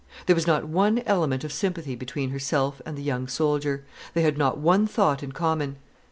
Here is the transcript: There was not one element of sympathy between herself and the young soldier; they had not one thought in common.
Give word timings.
There 0.25 0.35
was 0.35 0.47
not 0.47 0.67
one 0.67 0.97
element 1.05 1.43
of 1.43 1.53
sympathy 1.53 1.95
between 1.95 2.31
herself 2.31 2.81
and 2.87 2.97
the 2.97 3.03
young 3.03 3.27
soldier; 3.27 3.85
they 4.15 4.23
had 4.23 4.35
not 4.35 4.57
one 4.57 4.87
thought 4.87 5.21
in 5.21 5.31
common. 5.31 5.75